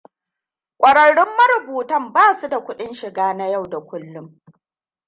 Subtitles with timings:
[0.79, 4.41] Kwararrun marubutan ba su da kudin shiga na yau da kullun.